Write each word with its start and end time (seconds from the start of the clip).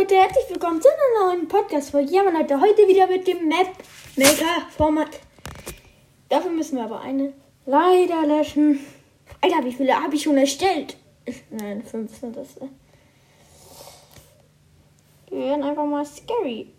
Leute, 0.00 0.14
herzlich 0.14 0.48
willkommen 0.48 0.80
zu 0.80 0.88
einer 0.88 1.26
neuen 1.26 1.46
Podcast-Folge. 1.46 2.10
Ja, 2.10 2.22
Leute, 2.22 2.58
heute 2.58 2.88
wieder 2.88 3.06
mit 3.06 3.26
dem 3.26 3.48
Map-Maker-Format. 3.48 5.20
Dafür 6.30 6.50
müssen 6.52 6.76
wir 6.76 6.84
aber 6.84 7.00
eine 7.00 7.34
leider 7.66 8.26
löschen. 8.26 8.80
Alter, 9.42 9.62
wie 9.62 9.72
viele 9.72 9.92
habe 9.92 10.14
ich 10.14 10.22
schon 10.22 10.38
erstellt? 10.38 10.96
Nein, 11.50 11.82
fünf 11.82 12.16
sind 12.18 12.34
das. 12.34 12.48
Die 15.28 15.36
werden 15.36 15.64
einfach 15.64 15.84
mal 15.84 16.06
scary. 16.06 16.72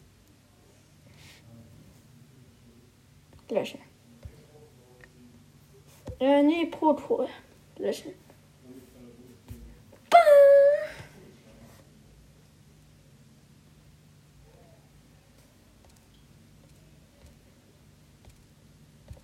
Löschen. 3.52 3.82
Äh, 6.20 6.42
nee, 6.42 6.66
Proto. 6.66 7.28
Löschen. 7.78 8.14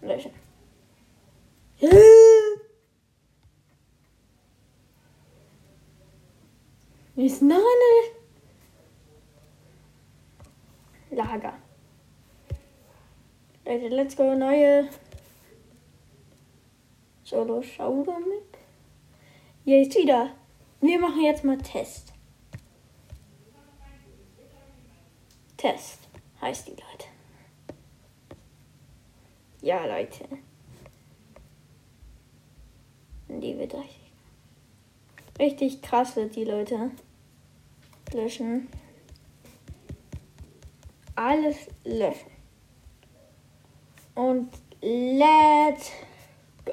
Löschen. 0.08 0.32
Ist 7.16 7.42
eine 7.42 7.60
Lager. 11.12 11.54
Leute, 13.66 13.88
let's 13.90 14.16
go, 14.16 14.36
neue 14.36 14.88
Solo 17.24 17.62
Schau 17.62 18.04
damit. 18.04 18.58
Hier 19.66 19.82
ist 19.82 19.96
wieder. 19.96 20.30
Wir 20.80 21.00
machen 21.00 21.22
jetzt 21.24 21.44
mal 21.44 21.58
Test. 21.58 22.14
Test 25.58 26.08
heißt 26.40 26.68
die 26.68 26.72
Leute. 26.72 27.17
Ja, 29.68 29.86
Leute. 29.86 30.24
Die 33.28 33.58
wird 33.58 33.74
richtig, 33.74 34.00
richtig 35.38 35.82
krass 35.82 36.16
wird 36.16 36.38
die 36.38 36.46
Leute. 36.46 36.92
Löschen. 38.14 38.70
Alles 41.16 41.68
löschen. 41.84 42.32
Und 44.16 44.54
let's 44.80 45.92
go. 46.64 46.72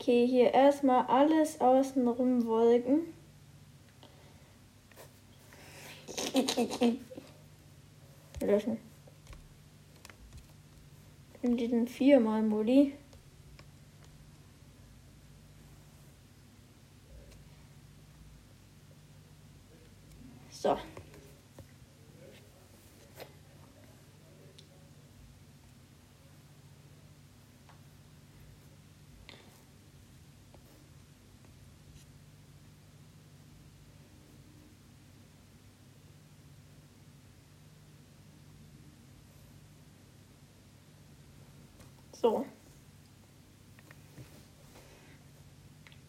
Okay, 0.00 0.26
hier 0.26 0.54
erstmal 0.54 1.04
alles 1.04 1.60
außenrum 1.60 2.46
Wolken. 2.46 3.12
Löschen. 8.40 8.87
In 11.40 11.56
diesen 11.56 11.86
viermal 11.86 12.42
Modi. 12.42 12.94
So. 20.50 20.76
So. 42.20 42.44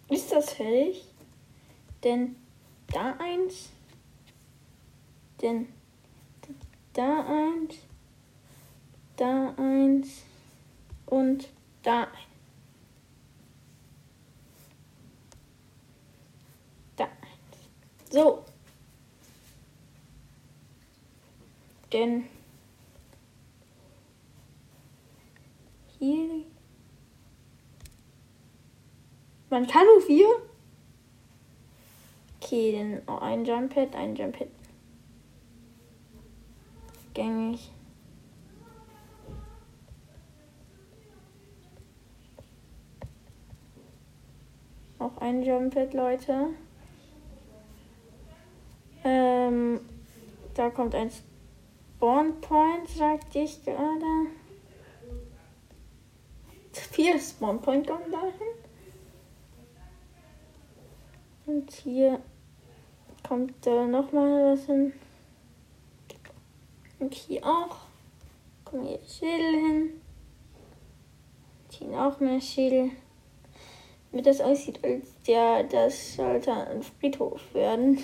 Ist 0.10 0.32
das 0.32 0.54
fertig? 0.54 1.06
Denn 2.04 2.36
da 2.88 3.16
eins, 3.20 3.70
denn 5.40 5.68
da 6.94 7.26
eins, 7.28 7.76
da 9.18 9.54
eins 9.56 10.24
und 11.06 11.48
da 11.84 12.04
eins. 12.04 12.16
Da 16.96 17.06
eins. 17.06 18.10
So. 18.10 18.44
Denn 21.94 22.39
hier. 26.00 26.46
Man 29.50 29.68
kann 29.68 29.86
nur 29.86 30.02
vier. 30.02 30.28
Okay, 32.42 32.72
dann 32.72 33.02
oh, 33.08 33.20
ein 33.20 33.46
Jump 33.46 33.74
Pad, 33.74 33.96
ein 33.96 34.16
Jump 34.16 34.38
Pad. 34.38 34.48
Gängig. 37.14 37.72
Auch 45.00 45.18
ein 45.18 45.44
Jump 45.44 45.74
Pad, 45.74 45.94
Leute. 45.94 46.48
Ähm, 49.04 49.80
da 50.54 50.70
kommt 50.70 50.94
ein 50.94 51.10
Spawn 51.10 52.40
Point, 52.42 52.88
sagte 52.88 53.40
ich 53.40 53.64
gerade. 53.64 54.39
Vier 56.80 57.20
Spawn 57.20 57.62
Point 57.62 57.88
kommen 57.88 58.12
dahin. 58.12 58.32
Und 61.46 61.72
hier 61.72 62.20
kommt 63.28 63.66
äh, 63.68 63.88
nochmal 63.88 64.54
was 64.54 64.66
hin. 64.66 64.94
Und 67.00 67.14
hier 67.14 67.44
auch. 67.46 67.78
Kommen 68.66 68.86
hier 68.86 69.00
Schädel 69.08 69.52
hin. 69.52 70.02
Und 71.64 71.74
hier 71.74 72.02
auch 72.02 72.20
mehr 72.20 72.42
Schädel. 72.42 72.92
Damit 74.12 74.26
das 74.26 74.42
aussieht, 74.42 74.84
als 74.84 75.14
der, 75.28 75.64
das 75.64 76.16
sollte 76.16 76.52
ein 76.52 76.82
Friedhof 76.82 77.54
werden. 77.54 78.00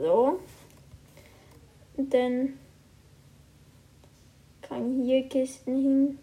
So. 0.00 0.40
Und 1.96 2.14
dann 2.14 2.58
kann 4.62 5.02
hier 5.02 5.28
Kisten 5.28 5.76
hin. 5.76 6.18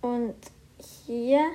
Und 0.00 0.34
hier. 0.78 1.50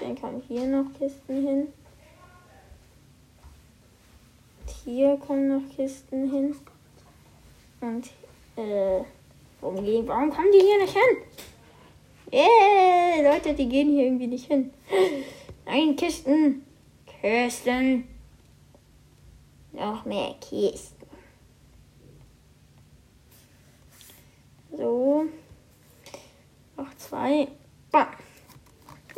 Dann 0.00 0.20
kommen 0.20 0.42
hier 0.48 0.66
noch 0.66 0.92
Kisten 0.98 1.46
hin. 1.46 1.68
Und 4.62 4.70
hier 4.84 5.16
kommen 5.18 5.46
noch 5.48 5.76
Kisten 5.76 6.28
hin. 6.28 6.56
Und 7.80 8.10
äh, 8.56 9.04
warum, 9.60 9.84
gehen, 9.84 10.06
warum 10.06 10.30
kommen 10.30 10.52
die 10.52 10.60
hier 10.60 10.78
nicht 10.78 10.92
hin? 10.92 11.16
Yeah, 12.32 13.32
Leute, 13.32 13.54
die 13.54 13.68
gehen 13.68 13.90
hier 13.90 14.04
irgendwie 14.04 14.28
nicht 14.28 14.46
hin. 14.46 14.72
Nein, 15.66 15.96
Kisten. 15.96 16.64
Kisten. 17.20 18.08
Noch 19.72 20.04
mehr 20.04 20.34
Kisten. 20.40 21.06
So. 24.76 25.24
Noch 26.76 26.94
zwei. 26.96 27.48
Bam. 27.90 28.08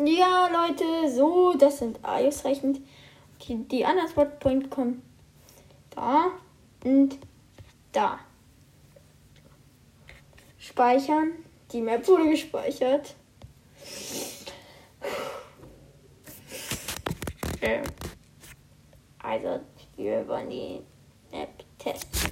Ja, 0.04 0.48
Leute, 0.48 1.10
so, 1.10 1.54
das 1.54 1.78
sind 1.78 2.02
ausreichend. 2.02 2.80
Okay, 3.38 3.58
die 3.70 3.84
anderen 3.84 4.08
Spotpoint 4.08 4.70
kommen 4.70 5.02
da 5.90 6.30
und 6.84 7.18
da. 7.92 8.18
Speichern. 10.62 11.32
Die 11.72 11.80
Map 11.80 12.06
wurde 12.06 12.30
gespeichert. 12.30 13.16
Ähm, 17.60 17.82
also, 19.20 19.60
wir 19.96 20.28
wollen 20.28 20.50
die 20.50 20.80
Map 21.32 21.50
testen. 21.78 22.30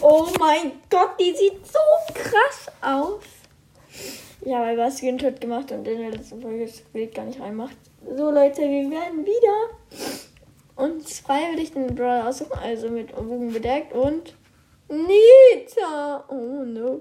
Oh 0.00 0.26
mein 0.40 0.72
Gott, 0.90 1.10
die 1.20 1.34
sieht 1.36 1.64
so 1.66 1.78
krass 2.12 2.66
aus. 2.80 3.22
Ich 4.40 4.52
habe 4.52 4.66
einfach 4.66 4.90
Screenshot 4.90 5.40
gemacht 5.40 5.70
und 5.70 5.86
in 5.86 5.98
der 5.98 6.10
letzten 6.10 6.42
Folge 6.42 6.66
das 6.66 6.80
Bild 6.80 7.14
gar 7.14 7.26
nicht 7.26 7.40
reinmacht. 7.40 7.76
So 8.16 8.30
Leute, 8.30 8.62
wir 8.62 8.90
werden 8.90 9.24
wieder 9.24 9.76
uns 10.74 11.20
freiwillig 11.20 11.72
den 11.72 11.94
Brawler 11.94 12.28
aussuchen, 12.28 12.58
also 12.58 12.88
mit 12.88 13.14
Bogen 13.14 13.52
bedeckt 13.52 13.92
und 13.92 14.34
Nita. 14.88 16.24
Oh 16.28 16.64
no. 16.64 17.00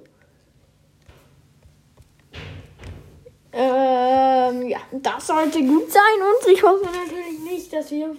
Ähm, 3.54 4.68
ja, 4.68 4.80
das 4.92 5.28
sollte 5.28 5.60
gut 5.64 5.92
sein 5.92 6.04
und 6.22 6.52
ich 6.52 6.62
hoffe 6.62 6.86
natürlich 6.86 7.40
nicht, 7.40 7.74
dass 7.74 7.90
wir. 7.92 8.16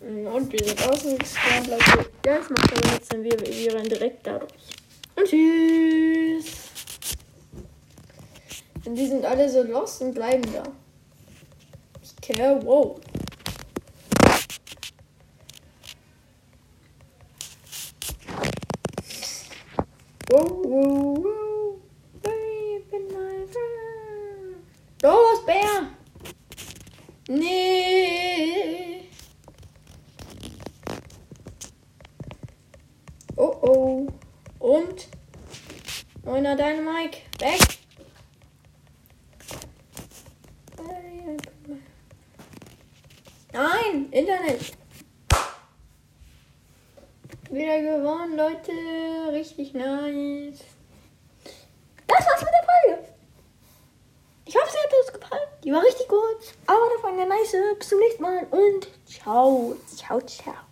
Und 0.00 0.52
wir 0.52 0.64
sind 0.64 0.88
außen 0.88 1.18
gespawnt, 1.18 1.66
Leute. 1.68 2.10
Das 2.22 2.48
macht 2.50 2.72
aber 2.72 2.90
nichts, 2.90 3.08
denn 3.08 3.22
wir, 3.22 3.38
wir 3.38 3.74
rennen 3.74 3.88
direkt 3.88 4.26
dadurch. 4.26 4.52
Und 5.16 5.26
tschüss. 5.26 6.70
Und 8.86 8.94
die 8.94 9.06
sind 9.06 9.24
alle 9.24 9.48
so 9.48 9.62
lost 9.62 10.00
und 10.00 10.14
bleiben 10.14 10.42
da. 10.52 10.62
Ich 12.02 12.16
care. 12.16 12.60
Wow, 12.64 12.98
wow, 20.30 20.50
wow. 20.64 21.76
Baby, 22.22 22.98
my 23.12 23.46
friend. 23.52 24.56
Bär! 25.46 25.90
Nee. 27.28 29.08
Oh 33.36 33.56
oh. 33.62 34.06
Und? 34.58 35.08
Neuner 36.24 36.56
Dynamike. 36.56 37.18
Weg. 37.38 37.80
Nein, 43.52 44.08
Internet. 44.10 44.76
Wieder 47.50 47.80
gewonnen, 47.80 48.36
Leute. 48.36 48.72
Richtig 49.32 49.74
nice. 49.74 50.64
Das 52.06 52.26
war's 52.26 52.40
mit 52.42 52.50
der 52.50 52.96
Folge. 52.96 53.09
Die 55.64 55.72
war 55.72 55.82
richtig 55.82 56.08
gut. 56.08 56.18
Aber 56.66 56.78
war 57.02 57.10
eine 57.10 57.26
nice. 57.26 57.56
Bis 57.78 57.88
zum 57.88 57.98
nächsten 57.98 58.22
Mal 58.22 58.46
und 58.50 58.88
ciao. 59.06 59.76
Ciao, 59.96 60.20
ciao. 60.20 60.69